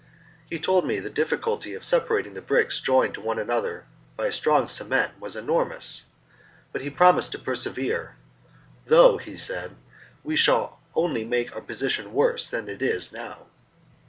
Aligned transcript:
He 0.49 0.57
told 0.57 0.83
me 0.87 0.97
the 0.99 1.11
difficulty 1.11 1.75
of 1.75 1.83
separating 1.85 2.33
the 2.33 2.41
bricks 2.41 2.81
joined 2.81 3.13
to 3.13 3.21
one 3.21 3.37
another 3.37 3.85
by 4.17 4.25
a 4.25 4.31
strong 4.31 4.67
cement 4.67 5.11
was 5.19 5.35
enormous, 5.35 6.05
but 6.71 6.81
he 6.81 6.89
promised 6.89 7.33
to 7.33 7.37
persevere, 7.37 8.15
"though," 8.87 9.19
he 9.19 9.37
said, 9.37 9.75
"we 10.23 10.35
shall 10.35 10.79
only 10.95 11.23
make 11.23 11.53
our 11.55 11.61
position 11.61 12.13
worse 12.13 12.49
than 12.49 12.67
it 12.67 12.81
is 12.81 13.11
now." 13.11 13.45